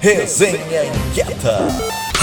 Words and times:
Resenha 0.00 0.86
Inquieta. 0.86 1.58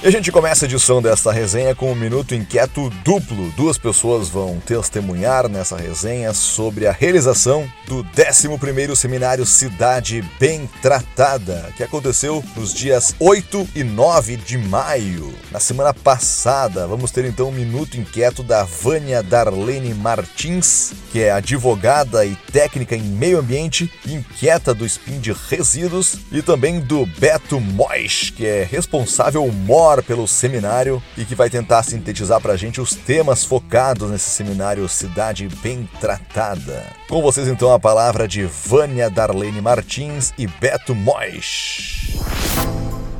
E 0.00 0.06
a 0.06 0.12
gente 0.12 0.30
começa 0.30 0.64
a 0.64 0.68
edição 0.68 1.02
desta 1.02 1.32
resenha 1.32 1.74
com 1.74 1.90
um 1.90 1.94
minuto 1.94 2.32
inquieto 2.32 2.88
duplo. 3.04 3.50
Duas 3.56 3.76
pessoas 3.76 4.28
vão 4.28 4.60
testemunhar 4.64 5.48
nessa 5.48 5.76
resenha 5.76 6.32
sobre 6.32 6.86
a 6.86 6.92
realização 6.92 7.68
do 7.84 8.04
11º 8.04 8.94
Seminário 8.94 9.44
Cidade 9.44 10.24
Bem 10.38 10.70
Tratada, 10.80 11.72
que 11.76 11.82
aconteceu 11.82 12.44
nos 12.54 12.72
dias 12.72 13.12
8 13.18 13.70
e 13.74 13.82
9 13.82 14.36
de 14.36 14.56
maio. 14.56 15.34
Na 15.50 15.58
semana 15.58 15.92
passada, 15.92 16.86
vamos 16.86 17.10
ter 17.10 17.24
então 17.24 17.48
um 17.48 17.52
minuto 17.52 17.98
inquieto 17.98 18.44
da 18.44 18.62
Vânia 18.62 19.20
Darlene 19.20 19.94
Martins, 19.94 20.92
que 21.10 21.22
é 21.22 21.32
advogada 21.32 22.24
e 22.24 22.36
técnica 22.52 22.94
em 22.94 23.02
meio 23.02 23.40
ambiente, 23.40 23.92
inquieta 24.06 24.72
do 24.72 24.88
SPIN 24.88 25.18
de 25.18 25.32
resíduos, 25.32 26.18
e 26.30 26.40
também 26.40 26.78
do 26.78 27.04
Beto 27.04 27.58
Mois, 27.58 28.30
que 28.30 28.46
é 28.46 28.62
responsável 28.62 29.44
mor 29.50 29.97
pelo 30.02 30.26
seminário 30.26 31.02
e 31.16 31.24
que 31.24 31.34
vai 31.34 31.50
tentar 31.50 31.82
sintetizar 31.82 32.40
para 32.40 32.52
a 32.52 32.56
gente 32.56 32.80
os 32.80 32.94
temas 32.94 33.44
focados 33.44 34.10
nesse 34.10 34.30
seminário 34.30 34.88
Cidade 34.88 35.48
Bem 35.62 35.88
Tratada. 36.00 36.84
Com 37.08 37.22
vocês 37.22 37.48
então 37.48 37.72
a 37.72 37.80
palavra 37.80 38.28
de 38.28 38.44
Vânia 38.44 39.08
Darlene 39.10 39.60
Martins 39.60 40.32
e 40.36 40.46
Beto 40.46 40.94
Mois. 40.94 42.16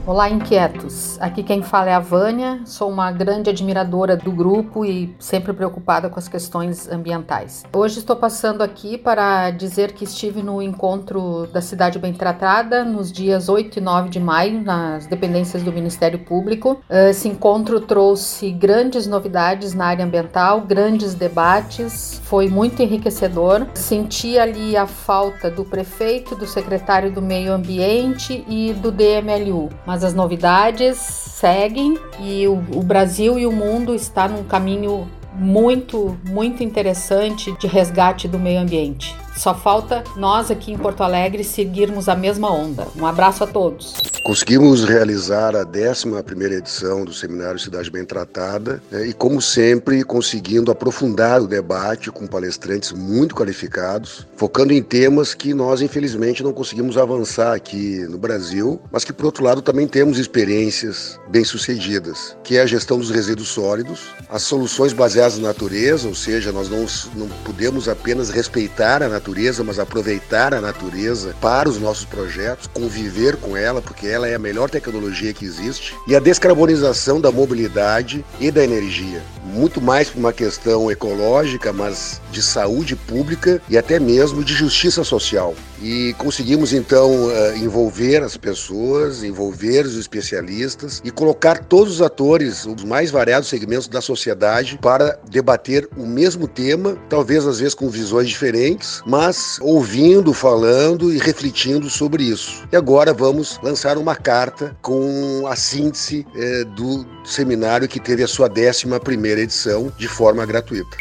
Olá, 0.08 0.30
inquietos! 0.30 1.20
Aqui 1.20 1.42
quem 1.42 1.62
fala 1.62 1.90
é 1.90 1.92
a 1.92 2.00
Vânia, 2.00 2.62
sou 2.64 2.88
uma 2.88 3.12
grande 3.12 3.50
admiradora 3.50 4.16
do 4.16 4.32
grupo 4.32 4.82
e 4.82 5.14
sempre 5.18 5.52
preocupada 5.52 6.08
com 6.08 6.18
as 6.18 6.26
questões 6.26 6.90
ambientais. 6.90 7.62
Hoje 7.70 7.98
estou 7.98 8.16
passando 8.16 8.62
aqui 8.62 8.96
para 8.96 9.50
dizer 9.50 9.92
que 9.92 10.04
estive 10.04 10.42
no 10.42 10.62
encontro 10.62 11.46
da 11.52 11.60
Cidade 11.60 11.98
Bem 11.98 12.14
Tratada 12.14 12.84
nos 12.84 13.12
dias 13.12 13.50
8 13.50 13.80
e 13.80 13.82
9 13.82 14.08
de 14.08 14.18
maio, 14.18 14.62
nas 14.62 15.06
dependências 15.06 15.62
do 15.62 15.70
Ministério 15.70 16.20
Público. 16.20 16.80
Esse 16.88 17.28
encontro 17.28 17.78
trouxe 17.78 18.50
grandes 18.50 19.06
novidades 19.06 19.74
na 19.74 19.88
área 19.88 20.06
ambiental, 20.06 20.62
grandes 20.62 21.12
debates, 21.12 22.18
foi 22.24 22.48
muito 22.48 22.82
enriquecedor. 22.82 23.66
Senti 23.74 24.38
ali 24.38 24.74
a 24.74 24.86
falta 24.86 25.50
do 25.50 25.66
prefeito, 25.66 26.34
do 26.34 26.46
secretário 26.46 27.12
do 27.12 27.20
Meio 27.20 27.52
Ambiente 27.52 28.42
e 28.48 28.72
do 28.72 28.90
DMLU, 28.90 29.68
mas 29.84 29.97
mas 29.98 30.04
as 30.04 30.14
novidades 30.14 30.96
seguem 30.96 31.98
e 32.20 32.46
o, 32.46 32.52
o 32.72 32.84
Brasil 32.84 33.36
e 33.36 33.44
o 33.44 33.50
mundo 33.50 33.96
está 33.96 34.28
num 34.28 34.44
caminho 34.44 35.10
muito, 35.34 36.16
muito 36.24 36.62
interessante 36.62 37.50
de 37.58 37.66
resgate 37.66 38.28
do 38.28 38.38
meio 38.38 38.60
ambiente. 38.60 39.16
Só 39.38 39.54
falta 39.54 40.02
nós 40.16 40.50
aqui 40.50 40.72
em 40.72 40.76
Porto 40.76 41.04
Alegre 41.04 41.44
seguirmos 41.44 42.08
a 42.08 42.16
mesma 42.16 42.52
onda. 42.52 42.88
Um 42.96 43.06
abraço 43.06 43.44
a 43.44 43.46
todos. 43.46 43.94
Conseguimos 44.24 44.84
realizar 44.84 45.56
a 45.56 45.64
11 45.64 46.54
edição 46.54 47.04
do 47.04 47.14
Seminário 47.14 47.58
Cidade 47.58 47.90
Bem 47.90 48.04
Tratada 48.04 48.82
né, 48.90 49.06
e, 49.06 49.12
como 49.14 49.40
sempre, 49.40 50.04
conseguindo 50.04 50.70
aprofundar 50.70 51.40
o 51.40 51.46
debate 51.46 52.10
com 52.10 52.26
palestrantes 52.26 52.92
muito 52.92 53.34
qualificados, 53.34 54.26
focando 54.36 54.72
em 54.72 54.82
temas 54.82 55.32
que 55.34 55.54
nós, 55.54 55.80
infelizmente, 55.80 56.42
não 56.42 56.52
conseguimos 56.52 56.98
avançar 56.98 57.54
aqui 57.54 58.00
no 58.08 58.18
Brasil, 58.18 58.78
mas 58.92 59.02
que, 59.02 59.12
por 59.12 59.24
outro 59.24 59.44
lado, 59.44 59.62
também 59.62 59.86
temos 59.86 60.18
experiências 60.18 61.18
bem-sucedidas, 61.30 62.36
que 62.44 62.58
é 62.58 62.60
a 62.60 62.66
gestão 62.66 62.98
dos 62.98 63.10
resíduos 63.10 63.48
sólidos, 63.48 64.08
as 64.28 64.42
soluções 64.42 64.92
baseadas 64.92 65.38
na 65.38 65.48
natureza, 65.48 66.06
ou 66.06 66.14
seja, 66.14 66.52
nós 66.52 66.68
não, 66.68 66.84
não 67.14 67.28
podemos 67.44 67.88
apenas 67.88 68.28
respeitar 68.28 69.02
a 69.02 69.08
natureza, 69.08 69.27
natureza, 69.28 69.62
mas 69.62 69.78
aproveitar 69.78 70.54
a 70.54 70.60
natureza 70.60 71.34
para 71.40 71.68
os 71.68 71.78
nossos 71.78 72.04
projetos, 72.04 72.66
conviver 72.66 73.36
com 73.36 73.56
ela, 73.56 73.82
porque 73.82 74.06
ela 74.06 74.26
é 74.26 74.34
a 74.34 74.38
melhor 74.38 74.70
tecnologia 74.70 75.34
que 75.34 75.44
existe, 75.44 75.94
e 76.06 76.16
a 76.16 76.20
descarbonização 76.20 77.20
da 77.20 77.30
mobilidade 77.30 78.24
e 78.40 78.50
da 78.50 78.64
energia. 78.64 79.22
Muito 79.44 79.80
mais 79.80 80.08
por 80.08 80.18
uma 80.18 80.32
questão 80.32 80.90
ecológica, 80.90 81.72
mas 81.72 82.20
de 82.32 82.42
saúde 82.42 82.96
pública 82.96 83.60
e 83.68 83.76
até 83.76 83.98
mesmo 83.98 84.42
de 84.42 84.54
justiça 84.54 85.04
social. 85.04 85.54
E 85.82 86.14
conseguimos 86.18 86.72
então 86.72 87.30
eh, 87.30 87.58
envolver 87.58 88.22
as 88.22 88.36
pessoas, 88.36 89.22
envolver 89.22 89.86
os 89.86 89.96
especialistas 89.96 91.00
e 91.04 91.10
colocar 91.10 91.64
todos 91.64 91.94
os 91.94 92.02
atores, 92.02 92.66
os 92.66 92.84
mais 92.84 93.10
variados 93.10 93.48
segmentos 93.48 93.88
da 93.88 94.00
sociedade, 94.00 94.78
para 94.82 95.18
debater 95.30 95.88
o 95.96 96.06
mesmo 96.06 96.48
tema, 96.48 96.96
talvez 97.08 97.46
às 97.46 97.60
vezes 97.60 97.74
com 97.74 97.88
visões 97.88 98.28
diferentes, 98.28 99.02
mas 99.06 99.58
ouvindo, 99.60 100.32
falando 100.32 101.12
e 101.12 101.18
refletindo 101.18 101.88
sobre 101.88 102.24
isso. 102.24 102.66
E 102.72 102.76
agora 102.76 103.12
vamos 103.12 103.58
lançar 103.62 103.98
uma 103.98 104.16
carta 104.16 104.76
com 104.82 105.46
a 105.46 105.54
síntese 105.54 106.26
é, 106.34 106.64
do 106.64 107.06
seminário 107.24 107.88
que 107.88 108.00
teve 108.00 108.22
a 108.22 108.28
sua 108.28 108.48
11 108.48 108.98
primeira 109.00 109.40
edição 109.40 109.92
de 109.96 110.08
forma 110.08 110.44
gratuita. 110.44 110.96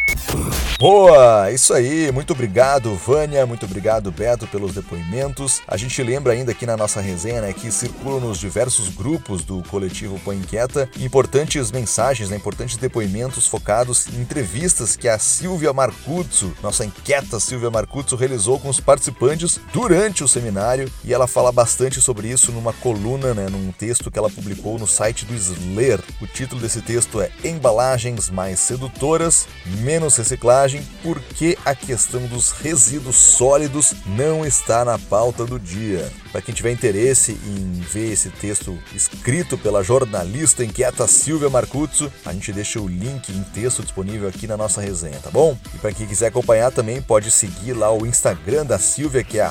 Boa, 0.80 1.52
isso 1.52 1.74
aí. 1.74 2.12
Muito 2.12 2.34
obrigado, 2.34 2.94
Vânia. 2.96 3.46
Muito 3.46 3.66
obrigado, 3.66 4.12
Beto, 4.12 4.46
pelos 4.68 4.74
depoimentos. 4.74 5.62
A 5.68 5.78
gente 5.78 6.02
lembra 6.04 6.34
ainda 6.34 6.52
aqui 6.52 6.66
na 6.66 6.78
nossa 6.78 7.02
resenha 7.02 7.42
né, 7.42 7.54
que 7.54 7.72
circulam 7.72 8.20
nos 8.20 8.38
diversos 8.38 8.90
grupos 8.90 9.44
do 9.44 9.64
coletivo 9.64 10.20
Põe 10.24 10.38
Inquieta 10.38 10.90
importantes 11.00 11.72
mensagens, 11.72 12.30
né, 12.30 12.36
importantes 12.36 12.78
depoimentos 12.78 13.48
focados 13.48 14.08
em 14.08 14.22
entrevistas 14.22 14.96
que 14.96 15.08
a 15.08 15.18
Silvia 15.18 15.74
Marcuzzo, 15.74 16.54
nossa 16.62 16.86
inquieta 16.86 17.40
Silvia 17.40 17.70
Marcuzzo, 17.70 18.16
realizou 18.16 18.60
com 18.60 18.70
os 18.70 18.80
participantes 18.80 19.60
durante 19.74 20.24
o 20.24 20.28
seminário 20.28 20.92
e 21.04 21.14
ela 21.14 21.28
fala 21.28 21.52
bastante 21.52 22.02
sobre 22.02 22.28
isso 22.28 22.52
numa 22.52 22.74
coluna, 22.74 23.34
né, 23.34 23.48
num 23.50 23.72
texto 23.72 24.12
que 24.12 24.20
ela 24.20 24.30
publicou 24.30 24.78
no 24.78 24.88
site 24.88 25.26
do 25.26 25.34
Sler. 25.34 26.02
O 26.22 26.28
título 26.28 26.62
desse 26.62 26.82
texto 26.82 27.22
é 27.22 27.32
Embalagens 27.44 28.30
mais 28.30 28.60
sedutoras, 28.60 29.48
menos 29.82 30.16
reciclagem 30.18 30.82
por 31.02 31.20
que 31.20 31.58
a 31.64 31.74
questão 31.74 32.26
dos 32.28 32.52
resíduos 32.52 33.16
sólidos 33.16 33.94
não 34.06 34.46
está 34.46 34.57
na 34.86 34.98
pauta 34.98 35.46
do 35.46 35.60
dia. 35.60 36.12
Para 36.32 36.42
quem 36.42 36.54
tiver 36.54 36.72
interesse 36.72 37.32
em 37.32 37.82
ver 37.82 38.12
esse 38.12 38.30
texto 38.30 38.78
escrito 38.94 39.58
pela 39.58 39.84
jornalista 39.84 40.64
inquieta 40.64 41.08
Silvia 41.08 41.50
Marcuzzo, 41.50 42.12
a 42.26 42.34
gente 42.34 42.52
deixa 42.52 42.80
o 42.80 42.88
link 42.88 43.30
em 43.30 43.44
texto 43.44 43.82
disponível 43.82 44.28
aqui 44.28 44.48
na 44.48 44.58
nossa 44.58 44.82
resenha, 44.82 45.20
tá 45.22 45.30
bom? 45.30 45.58
E 45.74 45.78
para 45.78 45.94
quem 45.94 46.08
quiser 46.08 46.28
acompanhar 46.28 46.72
também 46.72 47.02
pode 47.02 47.32
seguir 47.32 47.74
lá 47.74 47.92
o 47.92 48.06
Instagram 48.06 48.66
da 48.66 48.80
Silvia, 48.80 49.24
que 49.24 49.40
é 49.40 49.50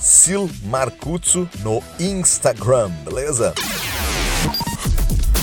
@silmarcuzzo 0.00 1.48
no 1.62 1.82
Instagram, 1.98 2.90
beleza? 3.04 3.54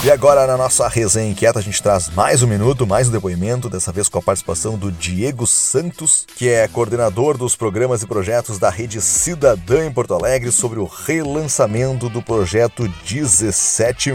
E 0.06 0.12
agora 0.12 0.46
na 0.46 0.58
nossa 0.58 0.86
resenha 0.90 1.31
inquieta 1.31 1.59
a 1.59 1.62
gente 1.62 1.81
traz 1.81 2.09
mais 2.09 2.44
um 2.44 2.47
minuto, 2.47 2.86
mais 2.86 3.08
um 3.08 3.12
depoimento, 3.12 3.69
dessa 3.69 3.90
vez 3.90 4.09
com 4.09 4.19
a 4.19 4.22
participação 4.22 4.78
do 4.78 4.91
Diego 4.91 5.47
Santos, 5.47 6.25
que 6.36 6.50
é 6.50 6.68
coordenador 6.68 7.38
dos 7.38 7.56
programas 7.56 8.03
e 8.03 8.06
projetos 8.06 8.59
da 8.59 8.69
Rede 8.69 9.00
Cidadã 9.00 9.86
em 9.86 9.94
Porto 9.94 10.13
Alegre 10.13 10.52
sobre 10.52 10.78
o 10.78 10.86
relançamento 10.86 12.09
do 12.09 12.22
projeto 12.22 12.86
17 13.06 14.12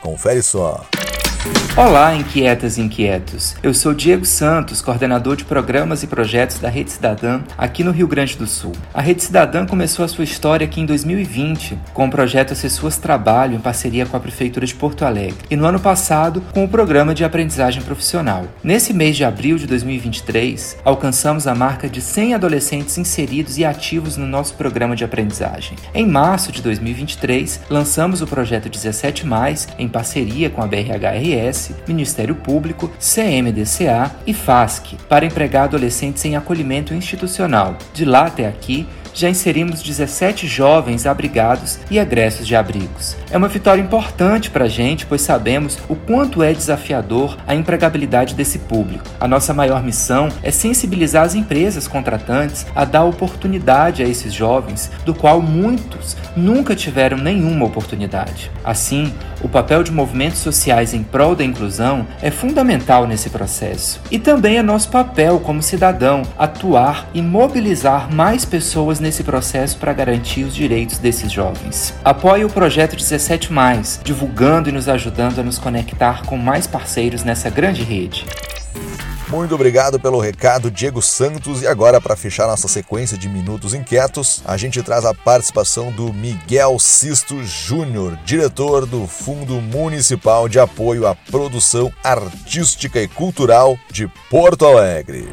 Confere 0.00 0.40
só. 0.40 0.86
Olá, 1.78 2.12
inquietas 2.12 2.76
e 2.76 2.80
inquietos. 2.80 3.54
Eu 3.62 3.72
sou 3.72 3.94
Diego 3.94 4.24
Santos, 4.24 4.82
coordenador 4.82 5.36
de 5.36 5.44
programas 5.44 6.02
e 6.02 6.08
projetos 6.08 6.58
da 6.58 6.68
Rede 6.68 6.90
Cidadã 6.90 7.40
aqui 7.56 7.84
no 7.84 7.92
Rio 7.92 8.08
Grande 8.08 8.36
do 8.36 8.48
Sul. 8.48 8.72
A 8.92 9.00
Rede 9.00 9.22
Cidadã 9.22 9.64
começou 9.64 10.04
a 10.04 10.08
sua 10.08 10.24
história 10.24 10.64
aqui 10.64 10.80
em 10.80 10.86
2020 10.86 11.78
com 11.94 12.08
o 12.08 12.10
projeto 12.10 12.48
Pessoas 12.60 12.96
Trabalho 12.96 13.54
em 13.54 13.60
parceria 13.60 14.04
com 14.06 14.16
a 14.16 14.20
Prefeitura 14.20 14.66
de 14.66 14.74
Porto 14.74 15.04
Alegre 15.04 15.38
e 15.48 15.54
no 15.54 15.66
ano 15.66 15.78
passado 15.78 16.42
com 16.52 16.64
o 16.64 16.68
programa 16.68 17.14
de 17.14 17.22
aprendizagem 17.22 17.80
profissional. 17.80 18.44
Nesse 18.64 18.92
mês 18.92 19.16
de 19.16 19.22
abril 19.22 19.56
de 19.56 19.68
2023, 19.68 20.78
alcançamos 20.84 21.46
a 21.46 21.54
marca 21.54 21.88
de 21.88 22.00
100 22.00 22.34
adolescentes 22.34 22.98
inseridos 22.98 23.56
e 23.56 23.64
ativos 23.64 24.16
no 24.16 24.26
nosso 24.26 24.54
programa 24.54 24.96
de 24.96 25.04
aprendizagem. 25.04 25.78
Em 25.94 26.08
março 26.08 26.50
de 26.50 26.60
2023, 26.60 27.60
lançamos 27.70 28.20
o 28.20 28.26
projeto 28.26 28.68
17 28.68 29.24
em 29.78 29.88
parceria 29.88 30.50
com 30.50 30.60
a 30.60 30.66
BRHR 30.66 31.27
Ministério 31.86 32.34
Público, 32.34 32.90
CMDCA 32.98 34.10
e 34.26 34.32
FASC 34.32 34.96
para 35.08 35.26
empregar 35.26 35.64
adolescentes 35.64 36.24
em 36.24 36.36
acolhimento 36.36 36.94
institucional. 36.94 37.76
De 37.92 38.04
lá 38.04 38.26
até 38.26 38.46
aqui, 38.46 38.86
já 39.18 39.28
inserimos 39.28 39.82
17 39.82 40.46
jovens 40.46 41.04
abrigados 41.04 41.80
e 41.90 41.98
egressos 41.98 42.46
de 42.46 42.54
abrigos. 42.54 43.16
É 43.32 43.36
uma 43.36 43.48
vitória 43.48 43.82
importante 43.82 44.48
para 44.48 44.66
a 44.66 44.68
gente, 44.68 45.06
pois 45.06 45.22
sabemos 45.22 45.76
o 45.88 45.96
quanto 45.96 46.40
é 46.40 46.52
desafiador 46.52 47.36
a 47.44 47.52
empregabilidade 47.52 48.36
desse 48.36 48.60
público. 48.60 49.04
A 49.18 49.26
nossa 49.26 49.52
maior 49.52 49.82
missão 49.82 50.28
é 50.40 50.52
sensibilizar 50.52 51.24
as 51.24 51.34
empresas 51.34 51.88
contratantes 51.88 52.64
a 52.76 52.84
dar 52.84 53.04
oportunidade 53.04 54.04
a 54.04 54.08
esses 54.08 54.32
jovens, 54.32 54.88
do 55.04 55.12
qual 55.12 55.42
muitos 55.42 56.16
nunca 56.36 56.76
tiveram 56.76 57.18
nenhuma 57.18 57.66
oportunidade. 57.66 58.52
Assim, 58.62 59.12
o 59.40 59.48
papel 59.48 59.82
de 59.82 59.92
movimentos 59.92 60.38
sociais 60.38 60.94
em 60.94 61.02
prol 61.02 61.34
da 61.34 61.44
inclusão 61.44 62.06
é 62.22 62.30
fundamental 62.30 63.06
nesse 63.06 63.30
processo. 63.30 64.00
E 64.10 64.18
também 64.18 64.58
é 64.58 64.62
nosso 64.62 64.90
papel 64.90 65.40
como 65.40 65.62
cidadão 65.62 66.22
atuar 66.38 67.08
e 67.12 67.22
mobilizar 67.22 68.12
mais 68.12 68.44
pessoas 68.44 69.00
nesse 69.08 69.24
processo 69.24 69.78
para 69.78 69.94
garantir 69.94 70.44
os 70.44 70.54
direitos 70.54 70.98
desses 70.98 71.32
jovens. 71.32 71.94
Apoie 72.04 72.44
o 72.44 72.50
projeto 72.50 72.94
17, 72.94 73.48
divulgando 74.04 74.68
e 74.68 74.72
nos 74.72 74.86
ajudando 74.86 75.38
a 75.38 75.42
nos 75.42 75.58
conectar 75.58 76.24
com 76.26 76.36
mais 76.36 76.66
parceiros 76.66 77.24
nessa 77.24 77.48
grande 77.48 77.82
rede. 77.82 78.26
Muito 79.28 79.54
obrigado 79.54 79.98
pelo 79.98 80.20
recado, 80.20 80.70
Diego 80.70 81.00
Santos. 81.02 81.62
E 81.62 81.66
agora, 81.66 82.00
para 82.00 82.16
fechar 82.16 82.46
nossa 82.46 82.68
sequência 82.68 83.16
de 83.16 83.28
Minutos 83.28 83.74
Inquietos, 83.74 84.42
a 84.44 84.56
gente 84.56 84.82
traz 84.82 85.04
a 85.04 85.14
participação 85.14 85.90
do 85.90 86.12
Miguel 86.12 86.78
Sisto 86.78 87.42
Júnior, 87.44 88.18
diretor 88.24 88.86
do 88.86 89.06
Fundo 89.06 89.54
Municipal 89.60 90.48
de 90.48 90.58
Apoio 90.58 91.06
à 91.06 91.14
Produção 91.14 91.92
Artística 92.02 93.00
e 93.00 93.08
Cultural 93.08 93.78
de 93.90 94.08
Porto 94.30 94.66
Alegre. 94.66 95.28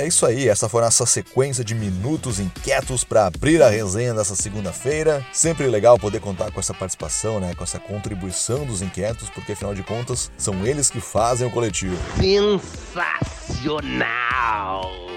É 0.00 0.06
isso 0.06 0.24
aí, 0.24 0.48
essa 0.48 0.66
foi 0.66 0.80
a 0.80 0.86
nossa 0.86 1.04
sequência 1.04 1.62
de 1.62 1.74
minutos 1.74 2.40
inquietos 2.40 3.04
para 3.04 3.26
abrir 3.26 3.62
a 3.62 3.68
resenha 3.68 4.14
dessa 4.14 4.34
segunda-feira. 4.34 5.22
Sempre 5.30 5.66
legal 5.66 5.98
poder 5.98 6.20
contar 6.20 6.50
com 6.50 6.58
essa 6.58 6.72
participação, 6.72 7.38
né, 7.38 7.54
com 7.54 7.62
essa 7.62 7.78
contribuição 7.78 8.64
dos 8.64 8.80
inquietos, 8.80 9.28
porque 9.28 9.52
afinal 9.52 9.74
de 9.74 9.82
contas 9.82 10.32
são 10.38 10.66
eles 10.66 10.88
que 10.88 11.02
fazem 11.02 11.46
o 11.46 11.50
coletivo. 11.50 11.98
Sensacional! 12.16 15.09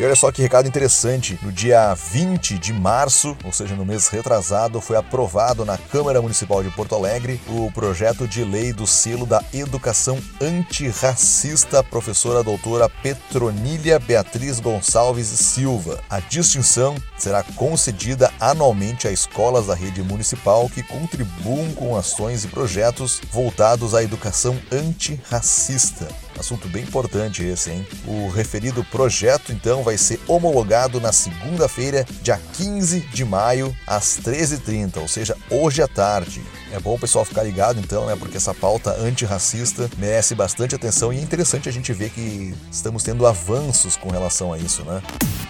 E 0.00 0.02
olha 0.02 0.16
só 0.16 0.32
que 0.32 0.40
recado 0.40 0.66
interessante. 0.66 1.38
No 1.42 1.52
dia 1.52 1.92
20 1.92 2.58
de 2.58 2.72
março, 2.72 3.36
ou 3.44 3.52
seja, 3.52 3.74
no 3.74 3.84
mês 3.84 4.08
retrasado, 4.08 4.80
foi 4.80 4.96
aprovado 4.96 5.62
na 5.62 5.76
Câmara 5.76 6.22
Municipal 6.22 6.62
de 6.62 6.70
Porto 6.70 6.94
Alegre 6.94 7.38
o 7.46 7.70
projeto 7.70 8.26
de 8.26 8.42
lei 8.42 8.72
do 8.72 8.86
selo 8.86 9.26
da 9.26 9.44
educação 9.52 10.18
antirracista, 10.40 11.84
professora 11.84 12.42
doutora 12.42 12.88
Petronília 12.88 13.98
Beatriz 13.98 14.58
Gonçalves 14.58 15.26
Silva. 15.26 16.02
A 16.08 16.18
distinção 16.18 16.96
será 17.18 17.42
concedida 17.42 18.32
anualmente 18.40 19.06
a 19.06 19.12
escolas 19.12 19.66
da 19.66 19.74
rede 19.74 20.02
municipal 20.02 20.66
que 20.70 20.82
contribuam 20.82 21.74
com 21.74 21.94
ações 21.94 22.42
e 22.42 22.48
projetos 22.48 23.20
voltados 23.30 23.94
à 23.94 24.02
educação 24.02 24.58
antirracista. 24.72 26.08
Assunto 26.40 26.68
bem 26.68 26.84
importante 26.84 27.44
esse, 27.44 27.70
hein? 27.70 27.86
O 28.06 28.30
referido 28.30 28.82
projeto, 28.84 29.52
então, 29.52 29.82
vai 29.82 29.98
ser 29.98 30.18
homologado 30.26 30.98
na 30.98 31.12
segunda-feira, 31.12 32.06
dia 32.22 32.40
15 32.54 33.00
de 33.00 33.26
maio, 33.26 33.76
às 33.86 34.18
13h30, 34.18 34.96
ou 34.96 35.06
seja, 35.06 35.36
hoje 35.50 35.82
à 35.82 35.86
tarde. 35.86 36.40
É 36.72 36.78
bom 36.78 36.94
o 36.94 36.98
pessoal 36.98 37.24
ficar 37.24 37.42
ligado 37.42 37.80
então, 37.80 38.06
né? 38.06 38.16
Porque 38.16 38.36
essa 38.36 38.54
pauta 38.54 38.92
antirracista 39.00 39.90
merece 39.98 40.34
bastante 40.34 40.74
atenção 40.74 41.12
e 41.12 41.18
é 41.18 41.20
interessante 41.20 41.68
a 41.68 41.72
gente 41.72 41.92
ver 41.92 42.10
que 42.10 42.54
estamos 42.70 43.02
tendo 43.02 43.26
avanços 43.26 43.96
com 43.96 44.08
relação 44.08 44.52
a 44.52 44.58
isso, 44.58 44.84
né? 44.84 45.02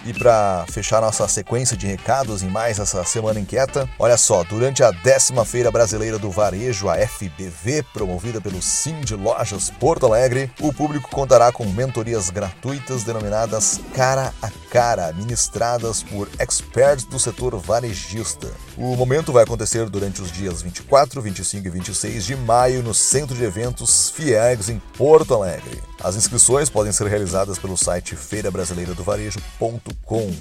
E 0.04 0.14
para 0.14 0.64
fechar 0.70 1.00
nossa 1.00 1.28
sequência 1.28 1.76
de 1.76 1.86
recados 1.86 2.42
em 2.42 2.48
mais 2.48 2.78
essa 2.78 3.04
semana 3.04 3.38
inquieta, 3.38 3.88
olha 3.98 4.16
só, 4.16 4.42
durante 4.44 4.82
a 4.82 4.90
décima 4.90 5.44
Feira 5.44 5.70
Brasileira 5.70 6.18
do 6.18 6.30
Varejo, 6.30 6.88
a 6.88 6.96
FBV, 6.96 7.84
promovida 7.92 8.40
pelo 8.40 8.62
Sim 8.62 9.00
de 9.02 9.14
Lojas 9.14 9.70
Porto 9.70 10.06
Alegre, 10.06 10.50
o 10.60 10.72
público 10.72 11.10
contará 11.10 11.52
com 11.52 11.66
mentorias 11.66 12.30
gratuitas 12.30 13.04
denominadas 13.04 13.80
Cara 13.94 14.32
a 14.40 14.50
Cara, 14.70 15.12
ministradas 15.12 16.04
por 16.04 16.28
experts 16.38 17.04
do 17.04 17.18
setor 17.18 17.58
varejista. 17.58 18.48
O 18.76 18.94
momento 18.94 19.32
vai 19.32 19.42
acontecer 19.42 19.90
durante 19.90 20.22
os 20.22 20.30
dias 20.30 20.62
24, 20.62 21.09
25 21.18 21.66
e 21.66 21.70
26 21.70 22.26
de 22.26 22.36
maio 22.36 22.82
no 22.82 22.92
Centro 22.92 23.34
de 23.34 23.42
Eventos 23.42 24.10
FIEGS, 24.10 24.68
em 24.68 24.78
Porto 24.96 25.34
Alegre. 25.34 25.82
As 26.02 26.16
inscrições 26.16 26.70
podem 26.70 26.92
ser 26.92 27.06
realizadas 27.06 27.58
pelo 27.58 27.76
site 27.76 28.16
feirabrasileiradovarejo.com. 28.16 30.34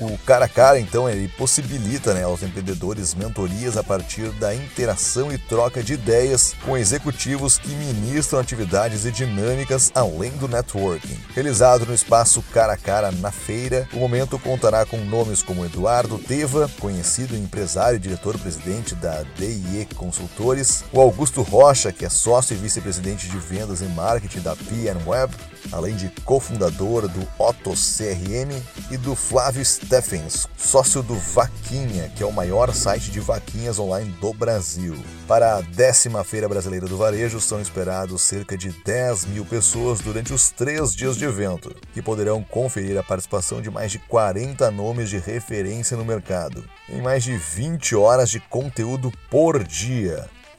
O 0.00 0.18
cara 0.18 0.44
a 0.44 0.48
cara, 0.48 0.78
então, 0.78 1.08
ele 1.08 1.28
possibilita 1.28 2.12
né, 2.12 2.24
aos 2.24 2.42
empreendedores 2.42 3.14
mentorias 3.14 3.76
a 3.76 3.82
partir 3.82 4.30
da 4.32 4.54
interação 4.54 5.32
e 5.32 5.38
troca 5.38 5.82
de 5.82 5.94
ideias 5.94 6.54
com 6.64 6.76
executivos 6.76 7.58
que 7.58 7.70
ministram 7.70 8.40
atividades 8.40 9.04
e 9.04 9.10
dinâmicas 9.10 9.90
além 9.94 10.30
do 10.32 10.46
networking. 10.46 11.18
Realizado 11.34 11.86
no 11.86 11.94
espaço 11.94 12.42
cara 12.52 12.74
a 12.74 12.76
cara 12.76 13.10
na 13.12 13.30
feira, 13.30 13.88
o 13.92 13.98
momento 13.98 14.38
contará 14.38 14.84
com 14.84 14.98
nomes 15.04 15.42
como 15.42 15.64
Eduardo 15.64 16.18
Teva, 16.18 16.70
conhecido 16.78 17.36
empresário 17.36 17.96
e 17.96 18.00
diretor-presidente 18.00 18.94
da 18.94 19.22
DIE 19.36 19.86
Consultores, 20.14 20.84
o 20.92 21.00
Augusto 21.00 21.42
Rocha, 21.42 21.90
que 21.90 22.04
é 22.04 22.08
sócio 22.08 22.54
e 22.54 22.56
vice-presidente 22.56 23.28
de 23.28 23.36
vendas 23.36 23.80
e 23.80 23.86
marketing 23.86 24.42
da 24.42 24.54
PN 24.54 25.04
Web, 25.04 25.34
além 25.72 25.96
de 25.96 26.08
cofundador 26.22 27.08
do 27.08 27.26
Otto 27.36 27.72
CRM 27.72 28.52
e 28.92 28.96
do 28.96 29.16
Flávio 29.16 29.64
Steffens, 29.64 30.46
sócio 30.56 31.02
do 31.02 31.16
Vaquinha, 31.16 32.12
que 32.14 32.22
é 32.22 32.26
o 32.26 32.32
maior 32.32 32.72
site 32.72 33.10
de 33.10 33.18
vaquinhas 33.18 33.78
online 33.80 34.10
do 34.20 34.32
Brasil. 34.32 34.96
Para 35.26 35.56
a 35.56 35.60
décima 35.62 36.22
Feira 36.22 36.48
Brasileira 36.48 36.86
do 36.86 36.96
Varejo, 36.96 37.40
são 37.40 37.60
esperados 37.60 38.22
cerca 38.22 38.56
de 38.56 38.70
10 38.84 39.26
mil 39.26 39.44
pessoas 39.44 40.00
durante 40.00 40.32
os 40.32 40.50
três 40.50 40.94
dias 40.94 41.16
de 41.16 41.24
evento, 41.24 41.74
que 41.92 42.02
poderão 42.02 42.42
conferir 42.42 42.96
a 42.98 43.02
participação 43.02 43.60
de 43.60 43.70
mais 43.70 43.90
de 43.90 43.98
40 43.98 44.70
nomes 44.70 45.08
de 45.08 45.18
referência 45.18 45.96
no 45.96 46.04
mercado, 46.04 46.64
em 46.88 47.02
mais 47.02 47.24
de 47.24 47.36
20 47.36 47.96
horas 47.96 48.30
de 48.30 48.38
conteúdo 48.38 49.10
por 49.30 49.64
dia. 49.64 50.03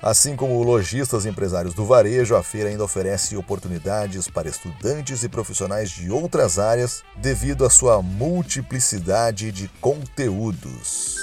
Assim 0.02 0.36
como 0.36 0.62
lojistas 0.62 1.26
e 1.26 1.30
empresários 1.30 1.74
do 1.74 1.86
varejo, 1.86 2.36
a 2.36 2.44
feira 2.44 2.70
ainda 2.70 2.84
oferece 2.84 3.36
oportunidades 3.36 4.28
para 4.28 4.50
estudantes 4.50 5.24
e 5.24 5.30
profissionais 5.30 5.90
de 5.90 6.12
outras 6.12 6.60
áreas 6.60 7.02
devido 7.16 7.66
à 7.66 7.70
sua 7.70 8.02
multiplicidade 8.02 9.52
de 9.52 9.68
conteúdos. 9.82 11.16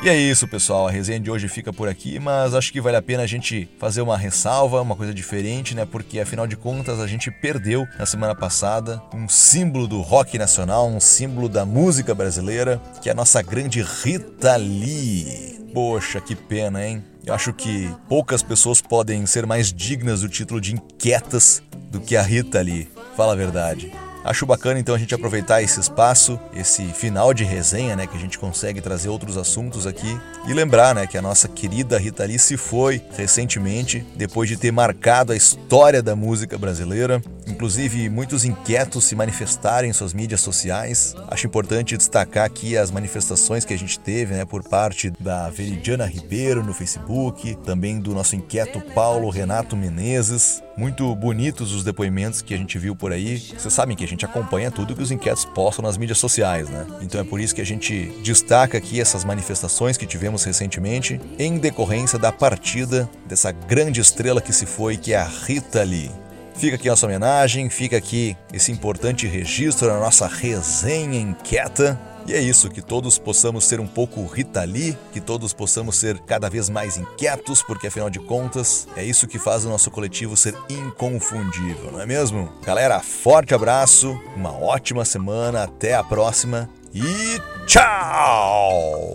E 0.00 0.08
é 0.08 0.16
isso, 0.16 0.46
pessoal. 0.46 0.86
A 0.86 0.90
resenha 0.92 1.18
de 1.18 1.28
hoje 1.28 1.48
fica 1.48 1.72
por 1.72 1.88
aqui, 1.88 2.20
mas 2.20 2.54
acho 2.54 2.72
que 2.72 2.80
vale 2.80 2.96
a 2.96 3.02
pena 3.02 3.24
a 3.24 3.26
gente 3.26 3.68
fazer 3.80 4.00
uma 4.00 4.16
ressalva, 4.16 4.80
uma 4.80 4.94
coisa 4.94 5.12
diferente, 5.12 5.74
né? 5.74 5.84
Porque 5.84 6.20
afinal 6.20 6.46
de 6.46 6.56
contas 6.56 7.00
a 7.00 7.06
gente 7.06 7.32
perdeu 7.32 7.84
na 7.98 8.06
semana 8.06 8.32
passada 8.32 9.02
um 9.12 9.28
símbolo 9.28 9.88
do 9.88 10.00
rock 10.00 10.38
nacional, 10.38 10.88
um 10.88 11.00
símbolo 11.00 11.48
da 11.48 11.66
música 11.66 12.14
brasileira, 12.14 12.80
que 13.02 13.08
é 13.08 13.12
a 13.12 13.14
nossa 13.14 13.42
grande 13.42 13.82
Rita 13.82 14.54
Lee. 14.56 15.58
Poxa, 15.74 16.20
que 16.20 16.36
pena, 16.36 16.86
hein? 16.86 17.04
Eu 17.28 17.34
acho 17.34 17.52
que 17.52 17.94
poucas 18.08 18.42
pessoas 18.42 18.80
podem 18.80 19.26
ser 19.26 19.44
mais 19.44 19.70
dignas 19.70 20.22
do 20.22 20.30
título 20.30 20.62
de 20.62 20.72
inquietas 20.72 21.62
do 21.90 22.00
que 22.00 22.16
a 22.16 22.22
Rita 22.22 22.58
Lee. 22.62 22.88
Fala 23.18 23.34
a 23.34 23.36
verdade. 23.36 23.92
Acho 24.24 24.46
bacana 24.46 24.80
então 24.80 24.94
a 24.94 24.98
gente 24.98 25.14
aproveitar 25.14 25.62
esse 25.62 25.78
espaço, 25.78 26.40
esse 26.54 26.86
final 26.86 27.34
de 27.34 27.44
resenha, 27.44 27.94
né, 27.94 28.06
que 28.06 28.16
a 28.16 28.20
gente 28.20 28.38
consegue 28.38 28.80
trazer 28.80 29.10
outros 29.10 29.36
assuntos 29.36 29.86
aqui 29.86 30.18
e 30.46 30.54
lembrar, 30.54 30.94
né, 30.94 31.06
que 31.06 31.18
a 31.18 31.22
nossa 31.22 31.48
querida 31.48 31.98
Rita 31.98 32.24
Lee 32.24 32.38
se 32.38 32.56
foi 32.56 33.02
recentemente, 33.14 34.06
depois 34.16 34.48
de 34.48 34.56
ter 34.56 34.72
marcado 34.72 35.32
a 35.32 35.36
história 35.36 36.02
da 36.02 36.16
música 36.16 36.56
brasileira, 36.56 37.22
inclusive 37.48 38.08
muitos 38.08 38.44
inquietos 38.44 39.04
se 39.04 39.14
manifestarem 39.14 39.90
em 39.90 39.92
suas 39.92 40.12
mídias 40.12 40.40
sociais. 40.40 41.14
Acho 41.28 41.46
importante 41.46 41.96
destacar 41.96 42.44
aqui 42.44 42.76
as 42.76 42.90
manifestações 42.90 43.64
que 43.64 43.74
a 43.74 43.78
gente 43.78 43.98
teve, 43.98 44.34
né, 44.34 44.44
por 44.44 44.62
parte 44.62 45.10
da 45.18 45.48
Veridiana 45.50 46.06
Ribeiro 46.06 46.62
no 46.62 46.74
Facebook, 46.74 47.56
também 47.64 48.00
do 48.00 48.14
nosso 48.14 48.36
inquieto 48.36 48.80
Paulo 48.94 49.28
Renato 49.30 49.76
Menezes. 49.76 50.62
Muito 50.76 51.12
bonitos 51.16 51.72
os 51.72 51.82
depoimentos 51.82 52.40
que 52.40 52.54
a 52.54 52.56
gente 52.56 52.78
viu 52.78 52.94
por 52.94 53.12
aí. 53.12 53.36
Vocês 53.38 53.74
sabem 53.74 53.96
que 53.96 54.04
a 54.04 54.08
gente 54.08 54.24
acompanha 54.24 54.70
tudo 54.70 54.94
que 54.94 55.02
os 55.02 55.10
inquietos 55.10 55.44
postam 55.44 55.84
nas 55.84 55.96
mídias 55.96 56.18
sociais, 56.18 56.68
né? 56.68 56.86
Então 57.02 57.20
é 57.20 57.24
por 57.24 57.40
isso 57.40 57.54
que 57.54 57.60
a 57.60 57.66
gente 57.66 58.12
destaca 58.22 58.78
aqui 58.78 59.00
essas 59.00 59.24
manifestações 59.24 59.96
que 59.96 60.06
tivemos 60.06 60.44
recentemente 60.44 61.20
em 61.36 61.58
decorrência 61.58 62.18
da 62.18 62.30
partida 62.30 63.10
dessa 63.26 63.50
grande 63.50 64.00
estrela 64.00 64.40
que 64.40 64.52
se 64.52 64.66
foi, 64.66 64.96
que 64.96 65.12
é 65.12 65.16
a 65.16 65.24
Rita 65.24 65.82
Lee. 65.82 66.27
Fica 66.58 66.74
aqui 66.74 66.88
nossa 66.88 67.06
homenagem, 67.06 67.70
fica 67.70 67.96
aqui 67.96 68.36
esse 68.52 68.72
importante 68.72 69.28
registro 69.28 69.86
na 69.86 70.00
nossa 70.00 70.26
resenha 70.26 71.20
inquieta. 71.20 71.98
E 72.26 72.34
é 72.34 72.40
isso, 72.40 72.68
que 72.68 72.82
todos 72.82 73.16
possamos 73.16 73.64
ser 73.64 73.78
um 73.78 73.86
pouco 73.86 74.26
Rita 74.26 74.64
Lee, 74.64 74.98
que 75.12 75.20
todos 75.20 75.52
possamos 75.52 75.96
ser 75.96 76.18
cada 76.18 76.50
vez 76.50 76.68
mais 76.68 76.98
inquietos, 76.98 77.62
porque 77.62 77.86
afinal 77.86 78.10
de 78.10 78.18
contas 78.18 78.88
é 78.96 79.04
isso 79.04 79.28
que 79.28 79.38
faz 79.38 79.64
o 79.64 79.68
nosso 79.68 79.88
coletivo 79.88 80.36
ser 80.36 80.54
inconfundível, 80.68 81.92
não 81.92 82.00
é 82.00 82.06
mesmo? 82.06 82.52
Galera, 82.64 83.00
forte 83.00 83.54
abraço, 83.54 84.20
uma 84.36 84.52
ótima 84.52 85.04
semana, 85.04 85.62
até 85.62 85.94
a 85.94 86.02
próxima 86.02 86.68
e 86.92 87.40
tchau! 87.66 89.14